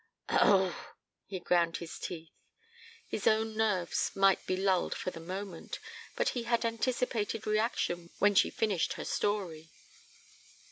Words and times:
"Oh!" 0.29 0.91
He 1.27 1.39
ground 1.39 1.77
his 1.77 1.99
teeth. 1.99 2.31
His 3.05 3.27
own 3.27 3.55
nerves 3.55 4.15
might 4.15 4.43
be 4.47 4.57
lulled 4.57 4.95
for 4.95 5.11
the 5.11 5.19
moment, 5.19 5.77
but 6.15 6.29
he 6.29 6.41
had 6.45 6.65
anticipated 6.65 7.45
reaction 7.45 8.09
when 8.17 8.33
she 8.33 8.49
finished 8.49 8.93
her 8.93 9.05
story. 9.05 9.69